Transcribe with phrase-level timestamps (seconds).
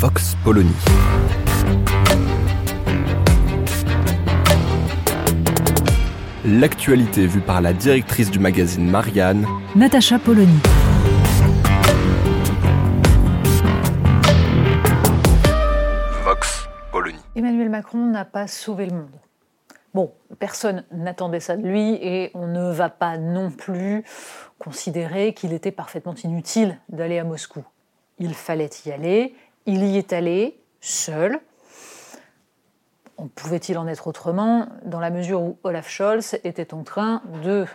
[0.00, 0.70] Vox Polony.
[6.44, 10.60] L'actualité vue par la directrice du magazine Marianne, Natacha Polony.
[16.22, 17.18] Vox Polony.
[17.34, 19.18] Emmanuel Macron n'a pas sauvé le monde.
[19.94, 24.04] Bon, personne n'attendait ça de lui et on ne va pas non plus
[24.60, 27.64] considérer qu'il était parfaitement inutile d'aller à Moscou.
[28.20, 29.34] Il fallait y aller,
[29.66, 31.40] il y est allé, seul.
[33.34, 37.66] Pouvait-il en être autrement dans la mesure où Olaf Scholz était en train de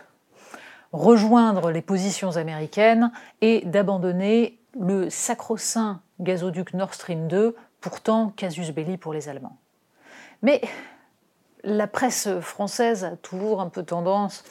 [0.92, 8.96] rejoindre les positions américaines et d'abandonner le sacro-saint gazoduc Nord Stream 2, pourtant casus belli
[8.96, 9.58] pour les Allemands.
[10.42, 10.62] Mais
[11.64, 14.44] la presse française a toujours un peu tendance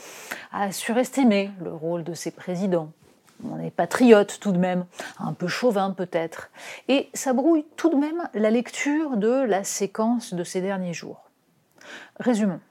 [0.52, 2.92] à surestimer le rôle de ses présidents.
[3.50, 4.86] On est patriote tout de même,
[5.20, 6.50] un peu chauvin peut-être,
[6.88, 11.30] et ça brouille tout de même la lecture de la séquence de ces derniers jours.
[12.20, 12.62] Résumons.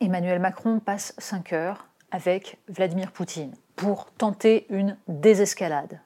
[0.00, 6.00] Emmanuel Macron passe 5 heures avec Vladimir Poutine pour tenter une désescalade.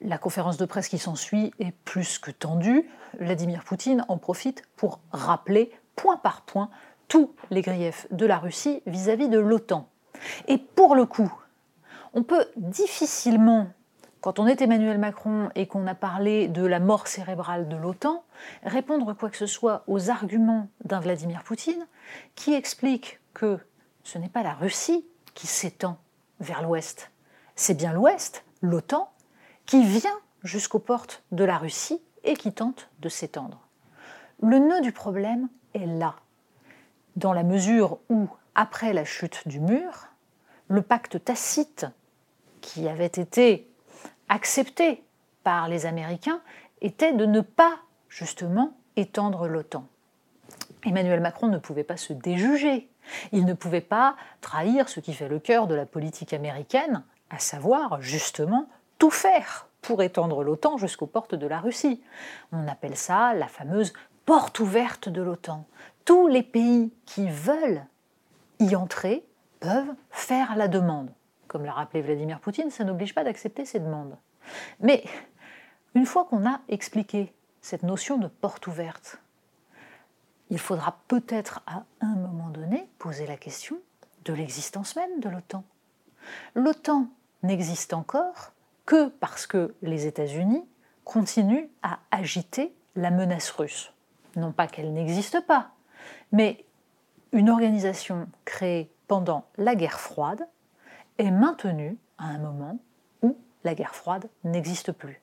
[0.00, 2.88] La conférence de presse qui s'ensuit est plus que tendue.
[3.18, 6.70] Vladimir Poutine en profite pour rappeler point par point
[7.08, 9.88] tous les griefs de la Russie vis-à-vis de l'OTAN.
[10.46, 11.32] Et pour le coup,
[12.18, 13.68] on peut difficilement,
[14.20, 18.24] quand on est Emmanuel Macron et qu'on a parlé de la mort cérébrale de l'OTAN,
[18.64, 21.86] répondre quoi que ce soit aux arguments d'un Vladimir Poutine
[22.34, 23.60] qui explique que
[24.02, 25.96] ce n'est pas la Russie qui s'étend
[26.40, 27.12] vers l'Ouest,
[27.54, 29.12] c'est bien l'Ouest, l'OTAN,
[29.64, 33.60] qui vient jusqu'aux portes de la Russie et qui tente de s'étendre.
[34.42, 36.16] Le nœud du problème est là,
[37.14, 40.08] dans la mesure où, après la chute du mur,
[40.68, 41.86] le pacte tacite
[42.68, 43.66] qui avait été
[44.28, 45.02] accepté
[45.42, 46.42] par les Américains
[46.82, 47.78] était de ne pas
[48.10, 49.86] justement étendre l'OTAN.
[50.84, 52.90] Emmanuel Macron ne pouvait pas se déjuger,
[53.32, 57.38] il ne pouvait pas trahir ce qui fait le cœur de la politique américaine, à
[57.38, 58.68] savoir justement
[58.98, 62.02] tout faire pour étendre l'OTAN jusqu'aux portes de la Russie.
[62.52, 63.94] On appelle ça la fameuse
[64.26, 65.64] porte ouverte de l'OTAN.
[66.04, 67.82] Tous les pays qui veulent
[68.58, 69.24] y entrer
[69.60, 71.10] peuvent faire la demande.
[71.48, 74.16] Comme l'a rappelé Vladimir Poutine, ça n'oblige pas d'accepter ces demandes.
[74.80, 75.02] Mais
[75.94, 77.32] une fois qu'on a expliqué
[77.62, 79.18] cette notion de porte ouverte,
[80.50, 83.76] il faudra peut-être à un moment donné poser la question
[84.24, 85.64] de l'existence même de l'OTAN.
[86.54, 87.08] L'OTAN
[87.42, 88.52] n'existe encore
[88.86, 90.64] que parce que les États-Unis
[91.04, 93.92] continuent à agiter la menace russe.
[94.36, 95.70] Non pas qu'elle n'existe pas,
[96.32, 96.64] mais
[97.32, 100.46] une organisation créée pendant la guerre froide
[101.18, 102.78] est maintenue à un moment
[103.22, 105.20] où la guerre froide n'existe plus.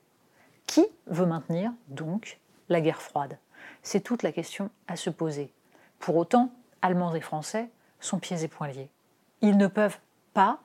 [0.66, 3.38] Qui veut maintenir donc la guerre froide?
[3.82, 5.52] C'est toute la question à se poser.
[5.98, 6.50] Pour autant,
[6.82, 7.70] Allemands et Français
[8.00, 8.90] sont pieds et poings liés.
[9.40, 9.98] Ils ne peuvent
[10.34, 10.60] pas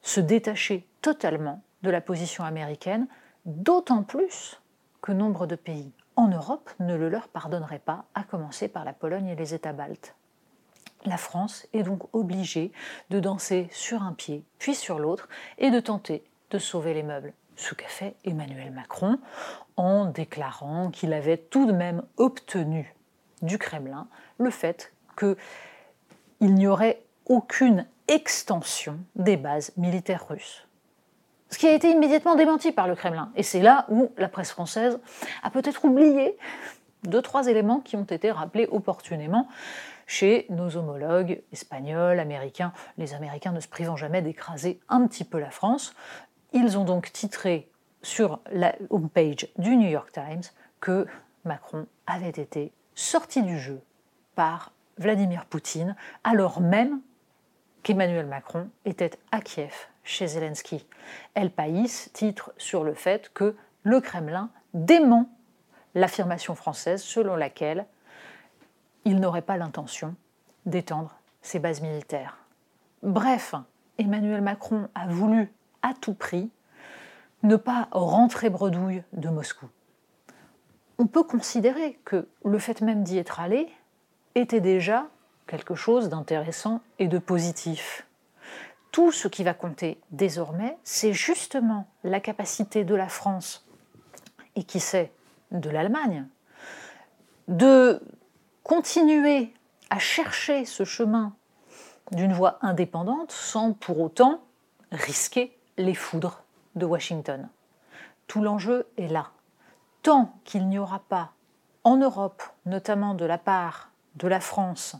[0.00, 3.06] se détacher totalement de la position américaine,
[3.44, 4.60] d'autant plus
[5.00, 8.92] que nombre de pays en Europe ne le leur pardonneraient pas, à commencer par la
[8.92, 10.14] Pologne et les États baltes.
[11.04, 12.72] La France est donc obligée
[13.10, 17.32] de danser sur un pied, puis sur l'autre, et de tenter de sauver les meubles.
[17.56, 19.18] Ce qu'a fait Emmanuel Macron
[19.76, 22.94] en déclarant qu'il avait tout de même obtenu
[23.42, 24.06] du Kremlin
[24.38, 25.36] le fait qu'il
[26.54, 30.66] n'y aurait aucune extension des bases militaires russes
[31.52, 33.30] ce qui a été immédiatement démenti par le Kremlin.
[33.36, 34.98] Et c'est là où la presse française
[35.42, 36.38] a peut-être oublié
[37.02, 39.48] deux, trois éléments qui ont été rappelés opportunément
[40.06, 45.38] chez nos homologues espagnols, américains, les Américains ne se privant jamais d'écraser un petit peu
[45.38, 45.94] la France.
[46.52, 47.70] Ils ont donc titré
[48.02, 50.42] sur la homepage du New York Times
[50.80, 51.06] que
[51.44, 53.80] Macron avait été sorti du jeu
[54.34, 57.00] par Vladimir Poutine, alors même
[57.82, 60.86] qu'Emmanuel Macron était à Kiev chez Zelensky.
[61.34, 65.28] El País titre sur le fait que le Kremlin dément
[65.94, 67.86] l'affirmation française selon laquelle
[69.04, 70.14] il n'aurait pas l'intention
[70.66, 72.38] d'étendre ses bases militaires.
[73.02, 73.54] Bref,
[73.98, 75.52] Emmanuel Macron a voulu
[75.82, 76.50] à tout prix
[77.42, 79.66] ne pas rentrer bredouille de Moscou.
[80.98, 83.68] On peut considérer que le fait même d'y être allé
[84.36, 85.08] était déjà
[85.48, 88.06] quelque chose d'intéressant et de positif.
[88.92, 93.66] Tout ce qui va compter désormais, c'est justement la capacité de la France,
[94.54, 95.10] et qui sait,
[95.52, 96.26] de l'Allemagne,
[97.48, 98.00] de
[98.62, 99.52] continuer
[99.90, 101.34] à chercher ce chemin
[102.10, 104.42] d'une voie indépendante sans pour autant
[104.90, 106.42] risquer les foudres
[106.74, 107.48] de Washington.
[108.26, 109.30] Tout l'enjeu est là.
[110.02, 111.32] Tant qu'il n'y aura pas
[111.84, 114.96] en Europe, notamment de la part de la France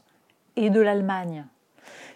[0.57, 1.47] et de l'Allemagne,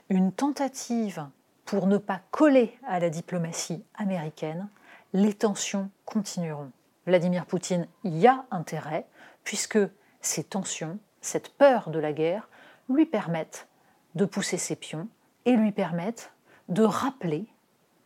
[0.09, 1.27] une tentative
[1.65, 4.69] pour ne pas coller à la diplomatie américaine,
[5.13, 6.71] les tensions continueront.
[7.07, 9.07] Vladimir Poutine y a intérêt,
[9.45, 9.79] puisque
[10.21, 12.49] ces tensions, cette peur de la guerre,
[12.89, 13.69] lui permettent
[14.15, 15.09] de pousser ses pions
[15.45, 16.33] et lui permettent
[16.69, 17.47] de rappeler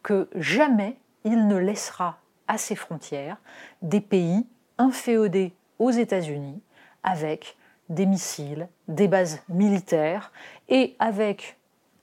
[0.03, 2.19] que jamais il ne laissera
[2.49, 3.39] à ses frontières
[3.83, 4.47] des pays
[4.79, 6.61] inféodés aux États-Unis
[7.03, 7.57] avec
[7.89, 10.33] des missiles, des bases militaires
[10.69, 11.59] et avec,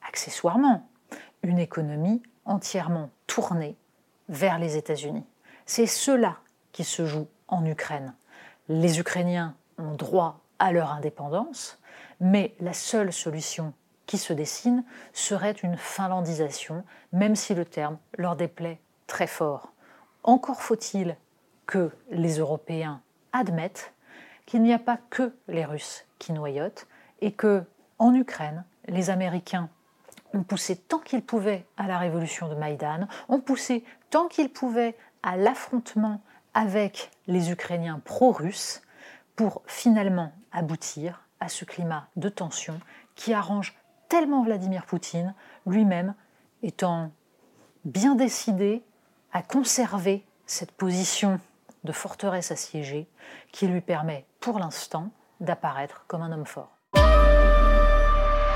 [0.08, 0.88] accessoirement,
[1.44, 3.78] une économie entièrement tournée
[4.30, 5.26] vers les États-Unis.
[5.66, 6.38] C'est cela
[6.77, 8.13] qui se joue en Ukraine.
[8.69, 11.81] Les Ukrainiens ont droit à leur indépendance,
[12.19, 13.74] mais la seule solution
[14.06, 19.74] qui se dessine serait une finlandisation, même si le terme leur déplaît très fort.
[20.21, 21.18] Encore faut-il
[21.65, 23.01] que les Européens
[23.33, 23.91] admettent
[24.45, 26.85] qu'il n'y a pas que les Russes qui noyotent
[27.21, 27.63] et que,
[27.97, 29.71] en Ukraine, les Américains
[30.35, 34.95] ont poussé tant qu'ils pouvaient à la révolution de Maïdan, ont poussé tant qu'ils pouvaient
[35.24, 36.21] à l'affrontement
[36.54, 38.82] avec les Ukrainiens pro-russes
[39.36, 42.80] pour finalement aboutir à ce climat de tension
[43.16, 43.76] qui arrange
[44.10, 45.34] tellement Vladimir Poutine,
[45.66, 46.16] lui-même
[46.64, 47.12] étant
[47.86, 48.84] bien décidé
[49.32, 51.40] à conserver cette position
[51.84, 53.08] de forteresse assiégée
[53.52, 56.76] qui lui permet pour l'instant d'apparaître comme un homme fort.